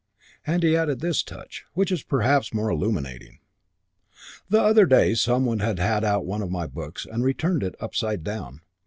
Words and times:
And 0.47 0.63
he 0.63 0.73
had 0.73 0.89
added 0.89 1.01
this 1.01 1.21
touch, 1.21 1.63
which 1.75 1.91
is 1.91 2.01
perhaps 2.01 2.55
more 2.55 2.69
illuminating. 2.71 3.37
"The 4.49 4.59
other 4.59 4.87
day 4.87 5.13
some 5.13 5.45
one 5.45 5.59
had 5.59 5.77
had 5.77 6.03
out 6.03 6.25
one 6.25 6.41
of 6.41 6.49
my 6.49 6.65
books 6.65 7.05
and 7.05 7.23
returned 7.23 7.61
it 7.61 7.75
upside 7.79 8.23
down. 8.23 8.61